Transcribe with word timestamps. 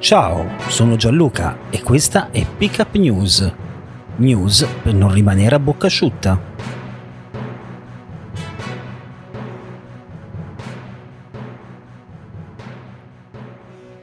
Ciao, 0.00 0.48
sono 0.68 0.94
Gianluca 0.94 1.58
e 1.70 1.82
questa 1.82 2.30
è 2.30 2.46
Pickup 2.46 2.94
News. 2.94 3.52
News 4.18 4.64
per 4.80 4.94
non 4.94 5.12
rimanere 5.12 5.56
a 5.56 5.58
bocca 5.58 5.88
asciutta. 5.88 6.40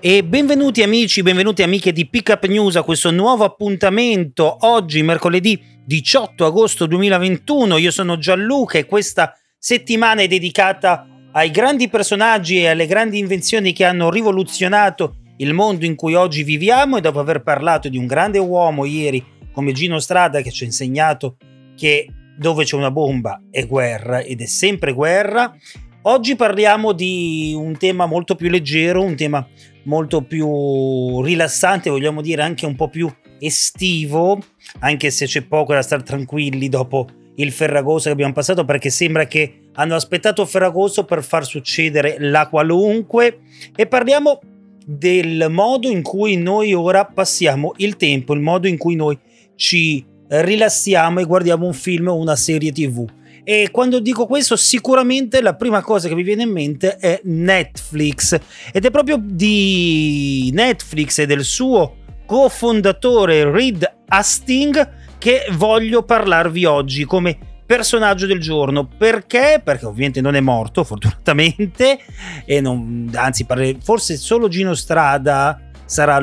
E 0.01 0.23
benvenuti 0.25 0.83
amici, 0.83 1.23
benvenuti 1.23 1.63
amiche 1.63 1.93
di 1.93 2.09
Pickup 2.09 2.43
News 2.43 2.75
a 2.75 2.83
questo 2.83 3.09
nuovo 3.11 3.45
appuntamento 3.45 4.57
oggi 4.67 5.01
mercoledì 5.01 5.81
18 5.85 6.45
agosto 6.45 6.87
2021. 6.87 7.77
Io 7.77 7.91
sono 7.91 8.17
Gianluca 8.17 8.77
e 8.77 8.85
questa 8.85 9.33
settimana 9.57 10.21
è 10.21 10.27
dedicata 10.27 11.07
ai 11.31 11.51
grandi 11.51 11.87
personaggi 11.87 12.57
e 12.57 12.67
alle 12.67 12.85
grandi 12.85 13.17
invenzioni 13.17 13.71
che 13.71 13.85
hanno 13.85 14.09
rivoluzionato 14.09 15.19
il 15.37 15.53
mondo 15.53 15.85
in 15.85 15.95
cui 15.95 16.13
oggi 16.13 16.43
viviamo 16.43 16.97
e 16.97 17.01
dopo 17.01 17.19
aver 17.19 17.41
parlato 17.41 17.89
di 17.89 17.97
un 17.97 18.05
grande 18.05 18.39
uomo 18.39 18.85
ieri 18.85 19.23
come 19.51 19.71
Gino 19.71 19.99
Strada 19.99 20.41
che 20.41 20.51
ci 20.51 20.63
ha 20.63 20.67
insegnato 20.67 21.37
che 21.75 22.07
dove 22.37 22.65
c'è 22.65 22.75
una 22.75 22.91
bomba 22.91 23.41
è 23.49 23.65
guerra 23.65 24.19
ed 24.19 24.41
è 24.41 24.45
sempre 24.45 24.91
guerra, 24.91 25.55
oggi 26.03 26.35
parliamo 26.35 26.91
di 26.91 27.53
un 27.55 27.77
tema 27.77 28.05
molto 28.05 28.35
più 28.35 28.49
leggero, 28.49 29.01
un 29.01 29.15
tema 29.15 29.47
molto 29.83 30.21
più 30.23 31.21
rilassante, 31.21 31.89
vogliamo 31.89 32.21
dire 32.21 32.41
anche 32.41 32.65
un 32.65 32.75
po' 32.75 32.89
più 32.89 33.11
estivo, 33.39 34.39
anche 34.79 35.11
se 35.11 35.25
c'è 35.25 35.43
poco 35.43 35.73
da 35.73 35.81
stare 35.81 36.03
tranquilli 36.03 36.67
dopo 36.69 37.07
il 37.35 37.51
Ferragosto 37.51 38.07
che 38.07 38.13
abbiamo 38.13 38.33
passato 38.33 38.63
perché 38.63 38.89
sembra 38.89 39.25
che 39.25 39.67
hanno 39.73 39.95
aspettato 39.95 40.45
Ferragosto 40.45 41.03
per 41.03 41.23
far 41.23 41.45
succedere 41.45 42.15
la 42.19 42.47
qualunque 42.47 43.39
e 43.75 43.87
parliamo 43.87 44.39
del 44.85 45.47
modo 45.49 45.89
in 45.89 46.03
cui 46.03 46.37
noi 46.37 46.73
ora 46.73 47.05
passiamo 47.05 47.73
il 47.77 47.97
tempo, 47.97 48.33
il 48.33 48.41
modo 48.41 48.67
in 48.67 48.77
cui 48.77 48.95
noi 48.95 49.17
ci 49.55 50.05
rilassiamo 50.27 51.19
e 51.19 51.25
guardiamo 51.25 51.65
un 51.65 51.73
film 51.73 52.07
o 52.07 52.15
una 52.15 52.35
serie 52.35 52.71
tv. 52.71 53.05
E 53.43 53.69
quando 53.71 53.99
dico 53.99 54.25
questo, 54.25 54.55
sicuramente 54.55 55.41
la 55.41 55.55
prima 55.55 55.81
cosa 55.81 56.07
che 56.07 56.15
mi 56.15 56.23
viene 56.23 56.43
in 56.43 56.51
mente 56.51 56.97
è 56.97 57.19
Netflix. 57.23 58.39
Ed 58.71 58.85
è 58.85 58.91
proprio 58.91 59.19
di 59.21 60.49
Netflix 60.53 61.19
e 61.19 61.25
del 61.25 61.43
suo 61.43 61.97
cofondatore 62.25 63.49
Reed 63.51 63.87
Hastings 64.07 64.87
che 65.19 65.45
voglio 65.53 66.03
parlarvi 66.03 66.65
oggi 66.65 67.05
come 67.05 67.37
personaggio 67.65 68.25
del 68.25 68.39
giorno. 68.39 68.87
Perché? 68.87 69.61
Perché 69.63 69.85
ovviamente 69.85 70.21
non 70.21 70.35
è 70.35 70.39
morto, 70.39 70.83
fortunatamente, 70.85 71.99
e 72.45 72.61
non, 72.61 73.09
anzi, 73.13 73.45
forse 73.81 74.17
solo 74.17 74.47
Gino 74.47 74.73
Strada 74.73 75.59
sarà, 75.85 76.19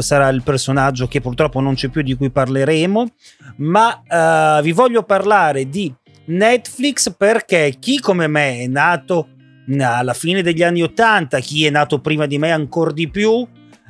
sarà 0.00 0.28
il 0.28 0.42
personaggio 0.42 1.06
che 1.06 1.20
purtroppo 1.20 1.60
non 1.60 1.74
c'è 1.74 1.88
più 1.88 2.02
di 2.02 2.14
cui 2.14 2.30
parleremo, 2.30 3.06
ma 3.56 4.02
uh, 4.58 4.62
vi 4.62 4.72
voglio 4.72 5.02
parlare 5.02 5.68
di 5.68 5.92
Netflix 6.26 7.14
perché 7.16 7.76
chi 7.78 8.00
come 8.00 8.26
me 8.26 8.60
è 8.60 8.66
nato 8.66 9.28
alla 9.80 10.14
fine 10.14 10.42
degli 10.42 10.62
anni 10.62 10.82
80, 10.82 11.38
chi 11.40 11.66
è 11.66 11.70
nato 11.70 12.00
prima 12.00 12.26
di 12.26 12.38
me 12.38 12.52
ancora 12.52 12.92
di 12.92 13.08
più, 13.08 13.46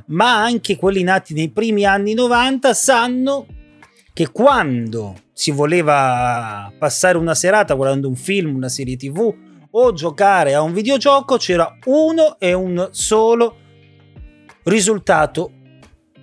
ma 0.07 0.43
anche 0.43 0.77
quelli 0.77 1.03
nati 1.03 1.35
nei 1.35 1.51
primi 1.51 1.85
anni 1.85 2.15
90 2.15 2.73
sanno 2.73 3.47
che 4.17 4.31
quando 4.33 5.15
si 5.35 5.51
voleva 5.51 6.73
passare 6.79 7.19
una 7.19 7.35
serata 7.35 7.75
guardando 7.75 8.09
un 8.09 8.15
film, 8.15 8.55
una 8.55 8.71
serie 8.71 8.97
tv 8.97 9.31
o 9.71 9.93
giocare 9.93 10.55
a 10.55 10.63
un 10.63 10.73
videogioco 10.73 11.37
c'era 11.37 11.77
uno 11.85 12.39
e 12.39 12.55
un 12.55 12.89
solo 12.93 13.57
risultato 14.63 15.53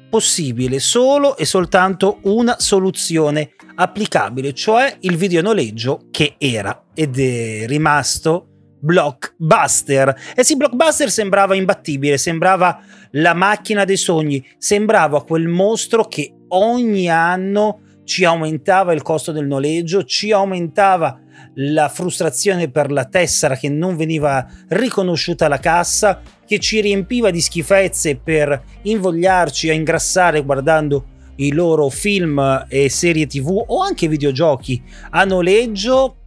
possibile, 0.09 0.79
solo 0.79 1.37
e 1.37 1.45
soltanto 1.45 2.17
una 2.23 2.55
soluzione 2.57 3.51
applicabile, 3.75 4.53
cioè 4.53 4.97
il 5.01 5.15
videonoleggio 5.15 6.07
che 6.09 6.33
era 6.39 6.85
ed 6.95 7.19
è 7.19 7.67
rimasto 7.67 8.47
blockbuster. 8.79 10.33
E 10.35 10.43
sì, 10.43 10.57
blockbuster 10.57 11.11
sembrava 11.11 11.53
imbattibile, 11.53 12.17
sembrava 12.17 12.79
la 13.11 13.35
macchina 13.35 13.85
dei 13.85 13.97
sogni, 13.97 14.43
sembrava 14.57 15.23
quel 15.23 15.47
mostro 15.47 16.05
che 16.07 16.32
ogni 16.53 17.09
anno 17.09 17.79
ci 18.03 18.25
aumentava 18.25 18.93
il 18.93 19.01
costo 19.01 19.31
del 19.31 19.45
noleggio, 19.45 20.03
ci 20.03 20.31
aumentava 20.31 21.19
la 21.55 21.87
frustrazione 21.87 22.69
per 22.69 22.91
la 22.91 23.05
tessera 23.05 23.55
che 23.55 23.69
non 23.69 23.95
veniva 23.95 24.45
riconosciuta 24.69 25.45
alla 25.45 25.59
cassa, 25.59 26.21
che 26.45 26.59
ci 26.59 26.81
riempiva 26.81 27.29
di 27.29 27.41
schifezze 27.41 28.15
per 28.17 28.61
invogliarci 28.83 29.69
a 29.69 29.73
ingrassare 29.73 30.43
guardando 30.43 31.11
i 31.37 31.51
loro 31.51 31.89
film 31.89 32.65
e 32.67 32.89
serie 32.89 33.25
tv 33.25 33.63
o 33.67 33.81
anche 33.81 34.07
videogiochi 34.07 34.81
a 35.11 35.23
noleggio, 35.23 36.17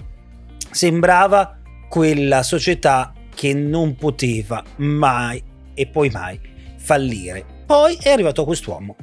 sembrava 0.70 1.59
quella 1.88 2.42
società 2.42 3.12
che 3.34 3.54
non 3.54 3.94
poteva 3.97 4.65
mai 4.76 5.42
e 5.75 5.86
poi 5.86 6.09
mai 6.10 6.41
fallire. 6.78 7.44
Poi 7.66 7.98
è 8.00 8.10
arrivato 8.10 8.44
quest'uomo 8.44 8.97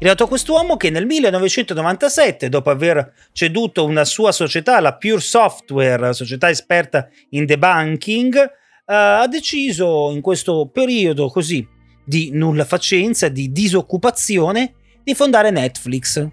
arrivato 0.00 0.26
quest'uomo 0.26 0.76
che 0.76 0.88
nel 0.88 1.04
1997, 1.04 2.48
dopo 2.48 2.70
aver 2.70 3.12
ceduto 3.32 3.84
una 3.84 4.04
sua 4.04 4.32
società, 4.32 4.80
la 4.80 4.96
Pure 4.96 5.20
Software, 5.20 6.14
società 6.14 6.48
esperta 6.48 7.08
in 7.30 7.44
debunking, 7.44 8.34
uh, 8.34 8.50
ha 8.84 9.26
deciso 9.28 10.10
in 10.12 10.22
questo 10.22 10.70
periodo 10.72 11.28
così 11.28 11.66
di 12.04 12.30
nulla 12.32 12.64
facenza, 12.64 13.28
di 13.28 13.52
disoccupazione, 13.52 14.74
di 15.04 15.14
fondare 15.14 15.50
Netflix. 15.50 16.26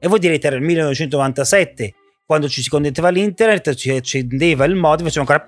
E 0.00 0.08
voi 0.08 0.18
direte, 0.18 0.48
era 0.48 0.56
il 0.56 0.62
1997, 0.62 1.94
quando 2.26 2.48
ci 2.48 2.62
si 2.62 2.68
connetteva 2.68 3.08
all'internet, 3.08 3.74
ci 3.74 3.90
accendeva 3.90 4.64
il 4.64 4.74
modem, 4.74 5.06
faceva 5.06 5.20
ancora 5.20 5.44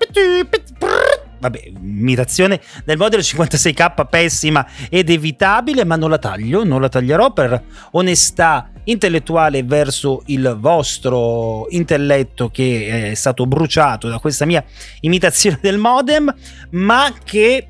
vabbè, 1.38 1.62
imitazione 1.80 2.60
del 2.84 2.96
modello 2.96 3.22
56k 3.22 4.06
pessima 4.08 4.66
ed 4.88 5.10
evitabile, 5.10 5.84
ma 5.84 5.96
non 5.96 6.10
la 6.10 6.18
taglio, 6.18 6.64
non 6.64 6.80
la 6.80 6.88
taglierò 6.88 7.32
per 7.32 7.62
onestà 7.92 8.70
intellettuale 8.84 9.62
verso 9.64 10.22
il 10.26 10.56
vostro 10.58 11.66
intelletto 11.70 12.48
che 12.50 13.10
è 13.10 13.14
stato 13.14 13.46
bruciato 13.46 14.08
da 14.08 14.18
questa 14.18 14.44
mia 14.44 14.64
imitazione 15.00 15.58
del 15.60 15.78
modem, 15.78 16.32
ma 16.70 17.12
che 17.24 17.68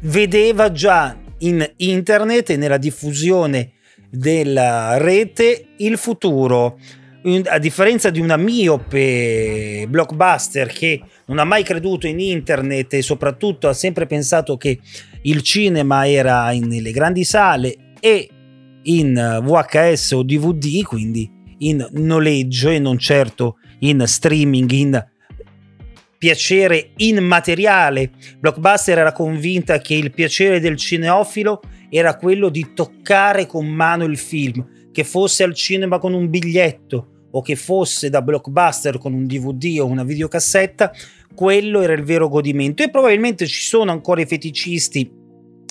vedeva 0.00 0.70
già 0.70 1.16
in 1.38 1.66
internet 1.76 2.50
e 2.50 2.56
nella 2.56 2.78
diffusione 2.78 3.72
della 4.10 4.96
rete 4.98 5.68
il 5.78 5.96
futuro 5.98 6.78
a 7.46 7.58
differenza 7.58 8.10
di 8.10 8.20
una 8.20 8.36
miope 8.36 9.86
blockbuster 9.88 10.66
che 10.66 11.00
non 11.26 11.38
ha 11.38 11.44
mai 11.44 11.62
creduto 11.62 12.06
in 12.06 12.20
internet 12.20 12.92
e 12.94 13.02
soprattutto 13.02 13.66
ha 13.66 13.72
sempre 13.72 14.06
pensato 14.06 14.58
che 14.58 14.78
il 15.22 15.40
cinema 15.40 16.06
era 16.06 16.50
nelle 16.50 16.90
grandi 16.90 17.24
sale 17.24 17.94
e 17.98 18.28
in 18.82 19.40
VHS 19.42 20.12
o 20.12 20.22
DVD, 20.22 20.82
quindi 20.82 21.30
in 21.58 21.86
noleggio 21.92 22.68
e 22.68 22.78
non 22.78 22.98
certo 22.98 23.56
in 23.78 24.06
streaming, 24.06 24.70
in 24.72 25.06
piacere 26.18 26.90
immateriale. 26.96 28.10
Blockbuster 28.38 28.98
era 28.98 29.12
convinta 29.12 29.78
che 29.78 29.94
il 29.94 30.12
piacere 30.12 30.60
del 30.60 30.76
cineofilo 30.76 31.62
era 31.88 32.16
quello 32.16 32.50
di 32.50 32.74
toccare 32.74 33.46
con 33.46 33.66
mano 33.66 34.04
il 34.04 34.18
film, 34.18 34.90
che 34.92 35.04
fosse 35.04 35.42
al 35.42 35.54
cinema 35.54 35.98
con 35.98 36.12
un 36.12 36.28
biglietto 36.28 37.08
o 37.36 37.42
che 37.42 37.56
fosse 37.56 38.10
da 38.10 38.22
blockbuster 38.22 38.98
con 38.98 39.12
un 39.12 39.26
DVD 39.26 39.78
o 39.80 39.86
una 39.86 40.04
videocassetta, 40.04 40.92
quello 41.34 41.80
era 41.80 41.92
il 41.92 42.04
vero 42.04 42.28
godimento. 42.28 42.82
E 42.82 42.90
probabilmente 42.90 43.46
ci 43.46 43.62
sono 43.62 43.90
ancora 43.90 44.20
i 44.20 44.26
feticisti 44.26 45.10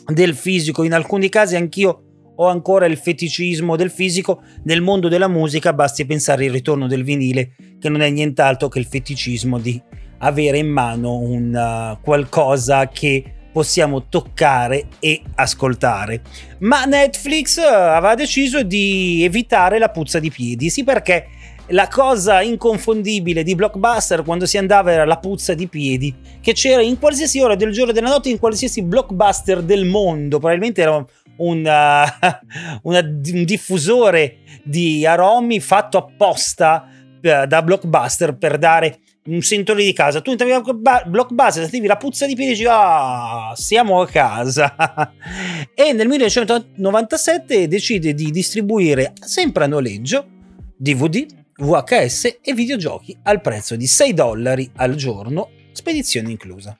del 0.05 0.35
fisico, 0.35 0.83
in 0.83 0.93
alcuni 0.93 1.29
casi 1.29 1.55
anch'io 1.55 2.03
o 2.35 2.47
ancora 2.47 2.85
il 2.85 2.97
feticismo 2.97 3.75
del 3.75 3.91
fisico, 3.91 4.41
nel 4.63 4.81
mondo 4.81 5.07
della 5.07 5.27
musica 5.27 5.71
basti 5.71 6.05
pensare 6.05 6.47
al 6.47 6.51
ritorno 6.51 6.87
del 6.87 7.03
vinile, 7.03 7.55
che 7.79 7.89
non 7.89 8.01
è 8.01 8.09
nient'altro 8.09 8.67
che 8.67 8.79
il 8.79 8.85
feticismo 8.85 9.57
di 9.59 9.81
avere 10.19 10.57
in 10.57 10.67
mano 10.67 11.17
un 11.17 11.53
uh, 11.53 12.01
qualcosa 12.01 12.87
che 12.87 13.23
possiamo 13.53 14.07
toccare 14.09 14.87
e 14.99 15.21
ascoltare. 15.35 16.21
Ma 16.59 16.83
Netflix 16.83 17.57
uh, 17.57 17.61
aveva 17.61 18.15
deciso 18.15 18.63
di 18.63 19.23
evitare 19.23 19.77
la 19.79 19.89
puzza 19.89 20.19
di 20.19 20.31
piedi, 20.31 20.69
sì 20.69 20.83
perché 20.83 21.27
la 21.67 21.87
cosa 21.87 22.41
inconfondibile 22.41 23.41
di 23.41 23.55
Blockbuster 23.55 24.23
quando 24.23 24.45
si 24.45 24.57
andava 24.57 24.91
era 24.91 25.05
la 25.05 25.17
puzza 25.17 25.53
di 25.53 25.67
piedi 25.67 26.13
che 26.41 26.51
c'era 26.51 26.81
in 26.81 26.99
qualsiasi 26.99 27.39
ora 27.39 27.55
del 27.55 27.71
giorno 27.71 27.91
e 27.91 27.93
della 27.93 28.09
notte 28.09 28.27
in 28.27 28.37
qualsiasi 28.37 28.83
blockbuster 28.83 29.61
del 29.61 29.85
mondo 29.85 30.39
probabilmente 30.39 30.81
era 30.81 31.05
un, 31.37 31.59
uh, 31.65 32.79
una, 32.89 32.99
un 32.99 33.43
diffusore 33.45 34.39
di 34.63 35.05
aromi 35.05 35.59
fatto 35.59 35.97
apposta 35.97 36.85
uh, 36.89 37.45
da 37.45 37.61
Blockbuster 37.61 38.35
per 38.35 38.57
dare 38.57 38.99
un 39.25 39.41
sentore 39.41 39.83
di 39.83 39.93
casa. 39.93 40.21
Tu 40.21 40.31
entravi 40.31 40.51
a 40.51 40.61
Blockbuster, 41.05 41.63
sentivi 41.63 41.87
la 41.87 41.97
puzza 41.97 42.25
di 42.25 42.35
piedi 42.35 42.51
e 42.51 42.55
dici, 42.55 42.67
ah, 42.69 43.53
siamo 43.55 44.01
a 44.01 44.07
casa. 44.07 44.75
e 45.73 45.93
nel 45.93 46.07
1997 46.07 47.67
decide 47.67 48.13
di 48.13 48.31
distribuire 48.31 49.13
sempre 49.19 49.63
a 49.63 49.67
noleggio 49.67 50.27
DVD, 50.75 51.25
VHS 51.55 52.39
e 52.41 52.53
videogiochi 52.53 53.17
al 53.23 53.41
prezzo 53.41 53.75
di 53.75 53.87
6 53.87 54.13
dollari 54.13 54.69
al 54.77 54.95
giorno, 54.95 55.49
spedizione 55.71 56.31
inclusa. 56.31 56.77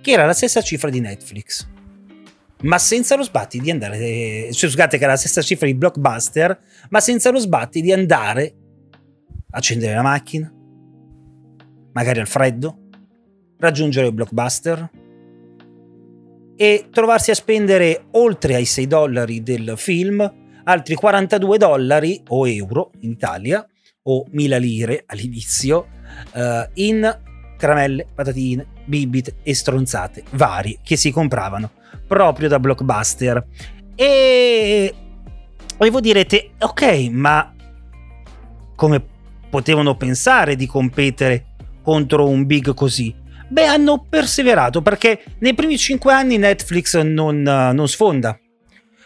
Che 0.00 0.10
era 0.10 0.26
la 0.26 0.34
stessa 0.34 0.60
cifra 0.60 0.90
di 0.90 1.00
Netflix 1.00 1.72
ma 2.64 2.78
senza 2.78 3.14
lo 3.14 3.22
sbatti 3.22 3.60
di 3.60 3.70
andare. 3.70 4.50
Cioè, 4.50 4.70
scusate, 4.70 4.96
che 4.96 5.02
era 5.02 5.12
la 5.12 5.18
stessa 5.18 5.42
cifra 5.42 5.66
di 5.66 5.74
blockbuster, 5.74 6.58
ma 6.88 7.00
senza 7.00 7.30
lo 7.30 7.38
sbatti 7.38 7.82
di 7.82 7.92
andare 7.92 8.54
accendere 9.50 9.94
la 9.94 10.02
macchina, 10.02 10.52
magari 11.94 12.20
al 12.20 12.28
freddo, 12.28 12.88
raggiungere 13.58 14.08
il 14.08 14.12
blockbuster 14.12 14.90
e 16.56 16.88
trovarsi 16.90 17.30
a 17.30 17.34
spendere 17.34 18.06
oltre 18.12 18.54
ai 18.54 18.64
6 18.64 18.86
dollari 18.86 19.42
del 19.42 19.74
film 19.76 20.32
altri 20.64 20.94
42 20.94 21.58
dollari 21.58 22.22
o 22.28 22.46
euro 22.46 22.90
in 23.00 23.10
Italia 23.10 23.66
o 24.02 24.24
1000 24.30 24.58
lire 24.58 25.02
all'inizio 25.06 25.88
uh, 26.32 26.68
in 26.74 27.20
caramelle, 27.56 28.06
patatine, 28.14 28.66
bibite 28.84 29.36
e 29.42 29.54
stronzate 29.54 30.24
varie 30.32 30.78
che 30.82 30.96
si 30.96 31.10
compravano 31.10 31.70
proprio 32.06 32.48
da 32.48 32.58
blockbuster. 32.58 33.46
E, 33.94 34.94
e 35.78 35.90
voi 35.90 36.00
direte, 36.00 36.50
ok, 36.58 37.08
ma 37.10 37.54
come 38.74 39.02
potevano 39.48 39.96
pensare 39.96 40.56
di 40.56 40.66
competere 40.66 41.53
contro 41.84 42.26
un 42.26 42.46
big 42.46 42.74
così? 42.74 43.14
Beh, 43.48 43.66
hanno 43.66 44.06
perseverato 44.08 44.82
perché 44.82 45.22
nei 45.38 45.54
primi 45.54 45.76
cinque 45.76 46.12
anni 46.12 46.38
Netflix 46.38 46.98
non, 47.00 47.42
non 47.42 47.88
sfonda, 47.88 48.36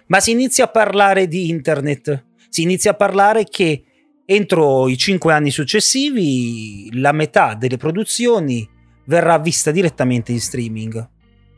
ma 0.06 0.20
si 0.20 0.30
inizia 0.30 0.64
a 0.64 0.68
parlare 0.68 1.26
di 1.26 1.48
internet, 1.50 2.24
si 2.48 2.62
inizia 2.62 2.92
a 2.92 2.94
parlare 2.94 3.44
che 3.44 3.82
entro 4.24 4.88
i 4.88 4.96
cinque 4.96 5.32
anni 5.32 5.50
successivi 5.50 6.88
la 6.92 7.12
metà 7.12 7.54
delle 7.54 7.76
produzioni 7.76 8.66
verrà 9.06 9.38
vista 9.38 9.70
direttamente 9.70 10.32
in 10.32 10.40
streaming. 10.40 11.08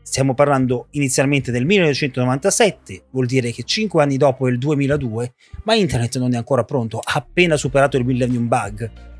Stiamo 0.01 0.33
parlando 0.33 0.87
inizialmente 0.91 1.51
del 1.51 1.65
1997, 1.65 3.03
vuol 3.11 3.27
dire 3.27 3.51
che 3.51 3.63
5 3.63 4.01
anni 4.01 4.17
dopo 4.17 4.47
è 4.47 4.51
il 4.51 4.57
2002, 4.57 5.33
ma 5.63 5.75
internet 5.75 6.17
non 6.17 6.33
è 6.33 6.37
ancora 6.37 6.63
pronto, 6.63 6.99
ha 6.99 7.13
appena 7.13 7.55
superato 7.55 7.97
il 7.97 8.05
millennium 8.05 8.47
bug. 8.47 9.10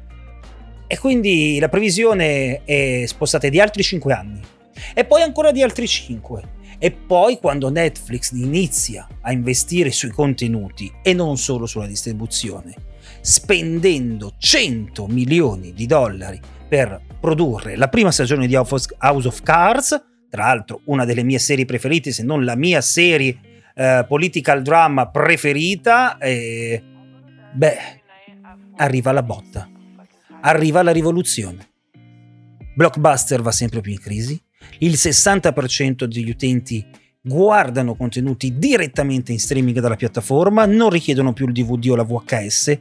E 0.91 0.99
quindi 0.99 1.57
la 1.57 1.69
previsione 1.69 2.65
è 2.65 3.05
spostata 3.05 3.47
di 3.47 3.61
altri 3.61 3.81
5 3.81 4.13
anni. 4.13 4.41
E 4.93 5.05
poi 5.05 5.21
ancora 5.21 5.53
di 5.53 5.63
altri 5.63 5.87
5. 5.87 6.43
E 6.79 6.91
poi 6.91 7.37
quando 7.39 7.69
Netflix 7.69 8.31
inizia 8.33 9.07
a 9.21 9.31
investire 9.31 9.89
sui 9.91 10.09
contenuti 10.09 10.91
e 11.01 11.13
non 11.13 11.37
solo 11.37 11.65
sulla 11.65 11.87
distribuzione, 11.87 12.75
spendendo 13.21 14.33
100 14.37 15.07
milioni 15.07 15.71
di 15.71 15.85
dollari 15.85 16.41
per 16.67 16.99
produrre 17.21 17.77
la 17.77 17.87
prima 17.87 18.11
stagione 18.11 18.45
di 18.45 18.55
House 18.55 18.89
of 18.99 19.43
Cards, 19.43 20.03
tra 20.29 20.47
l'altro 20.47 20.81
una 20.87 21.05
delle 21.05 21.23
mie 21.23 21.39
serie 21.39 21.63
preferite, 21.63 22.11
se 22.11 22.23
non 22.23 22.43
la 22.43 22.57
mia 22.57 22.81
serie 22.81 23.39
eh, 23.73 24.03
political 24.05 24.61
drama 24.61 25.07
preferita, 25.07 26.17
e, 26.17 26.83
beh, 27.53 27.77
arriva 28.75 29.13
la 29.13 29.23
botta, 29.23 29.70
arriva 30.41 30.81
la 30.83 30.91
rivoluzione. 30.91 31.69
Blockbuster 32.75 33.41
va 33.41 33.51
sempre 33.51 33.81
più 33.81 33.91
in 33.91 33.99
crisi, 33.99 34.41
il 34.79 34.93
60% 34.93 36.05
degli 36.05 36.29
utenti 36.29 36.85
guardano 37.21 37.95
contenuti 37.95 38.57
direttamente 38.57 39.31
in 39.31 39.39
streaming 39.39 39.79
dalla 39.79 39.95
piattaforma, 39.95 40.65
non 40.65 40.89
richiedono 40.89 41.33
più 41.33 41.47
il 41.47 41.53
DVD 41.53 41.89
o 41.89 41.95
la 41.95 42.03
VHS 42.03 42.79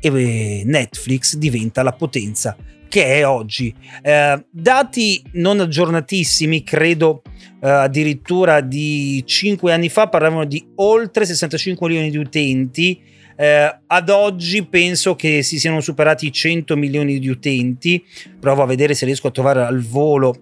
e 0.00 0.62
Netflix 0.64 1.36
diventa 1.36 1.82
la 1.82 1.92
potenza 1.92 2.56
che 2.88 3.04
è 3.18 3.26
oggi. 3.26 3.74
Eh, 4.02 4.44
dati 4.50 5.22
non 5.32 5.60
aggiornatissimi, 5.60 6.62
credo 6.62 7.22
eh, 7.60 7.68
addirittura 7.68 8.60
di 8.60 9.22
5 9.24 9.72
anni 9.72 9.88
fa, 9.88 10.08
parlavano 10.08 10.44
di 10.44 10.64
oltre 10.76 11.26
65 11.26 11.88
milioni 11.88 12.10
di 12.10 12.16
utenti. 12.16 13.02
Eh, 13.36 13.78
ad 13.86 14.08
oggi 14.08 14.64
penso 14.64 15.14
che 15.14 15.42
si 15.42 15.58
siano 15.58 15.80
superati 15.80 16.26
i 16.26 16.32
100 16.32 16.76
milioni 16.76 17.18
di 17.18 17.28
utenti. 17.28 18.02
Provo 18.40 18.62
a 18.62 18.66
vedere 18.66 18.94
se 18.94 19.04
riesco 19.04 19.28
a 19.28 19.30
trovare 19.30 19.62
al 19.62 19.82
volo 19.82 20.34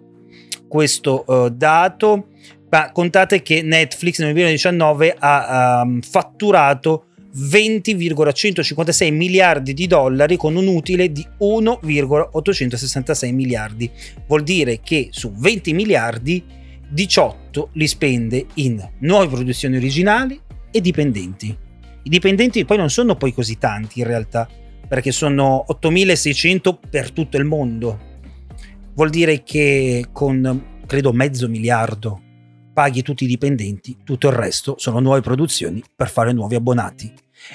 questo 0.69 1.25
uh, 1.27 1.49
dato. 1.49 2.29
Ma 2.71 2.91
contate 2.93 3.43
che 3.43 3.63
Netflix 3.63 4.19
nel 4.19 4.33
2019 4.33 5.15
ha 5.19 5.83
um, 5.85 6.01
fatturato 6.01 7.07
20,156 7.37 9.11
miliardi 9.11 9.75
di 9.75 9.87
dollari 9.87 10.37
con 10.37 10.55
un 10.57 10.67
utile 10.69 11.11
di 11.11 11.25
1,866 11.39 13.33
miliardi. 13.33 13.91
Vuol 14.27 14.43
dire 14.43 14.81
che 14.81 15.09
su 15.11 15.33
20 15.33 15.73
miliardi 15.73 16.43
18 16.89 17.71
li 17.73 17.87
spende 17.87 18.47
in 18.55 18.89
nuove 19.01 19.29
produzioni 19.29 19.77
originali 19.77 20.41
e 20.71 20.81
dipendenti. 20.81 21.57
I 22.07 22.11
dipendenti 22.11 22.67
poi 22.67 22.77
non 22.77 22.91
sono 22.91 23.17
poi 23.17 23.33
così 23.33 23.57
tanti 23.57 24.01
in 24.01 24.07
realtà, 24.07 24.47
perché 24.87 25.11
sono 25.11 25.65
8600 25.69 26.81
per 26.91 27.13
tutto 27.13 27.39
il 27.39 27.45
mondo. 27.45 28.13
Vuol 28.95 29.09
dire 29.09 29.43
che 29.43 30.09
con 30.13 30.83
credo 30.87 31.13
mezzo 31.15 31.49
miliardo 31.49 32.21
paghi 32.75 33.01
tutti 33.01 33.25
i 33.25 33.27
dipendenti, 33.27 33.99
tutto 34.05 34.29
il 34.29 34.35
resto 34.35 34.75
sono 34.77 35.01
nuove 35.01 35.23
produzioni 35.23 35.83
per 35.97 36.11
fare 36.11 36.33
nuovi 36.33 36.57
abbonati. 36.57 37.11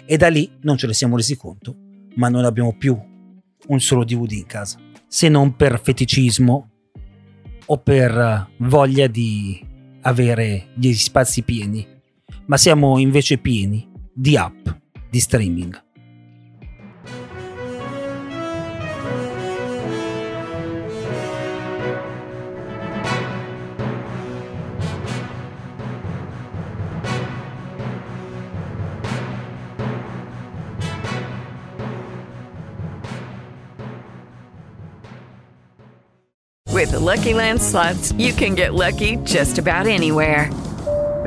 E 0.06 0.18
da 0.18 0.30
lì 0.30 0.50
non 0.62 0.78
ce 0.78 0.88
ne 0.88 0.94
siamo 0.94 1.16
resi 1.16 1.38
conto, 1.38 1.76
ma 2.16 2.28
non 2.30 2.44
abbiamo 2.44 2.76
più 2.76 3.00
un 3.68 3.80
solo 3.80 4.04
DVD 4.04 4.32
in 4.32 4.46
casa, 4.48 4.80
se 5.08 5.30
non 5.30 5.56
per 5.56 5.80
feticismo 5.80 6.70
o 7.66 7.78
per 7.78 8.50
voglia 8.58 9.06
di 9.06 9.64
avere 10.02 10.70
gli 10.74 10.92
spazi 10.94 11.44
pieni, 11.44 11.86
ma 12.48 12.58
siamo 12.58 12.98
invece 12.98 13.38
pieni 13.38 13.89
di 14.20 14.36
app 14.36 14.52
di 15.10 15.20
streaming. 15.20 15.74
With 36.68 36.92
the 36.92 37.00
Lucky 37.00 37.34
Land 37.34 37.62
slots, 37.62 38.12
you 38.14 38.34
can 38.34 38.56
get 38.56 38.74
lucky 38.74 39.18
just 39.24 39.58
about 39.58 39.88
anywhere. 39.88 40.50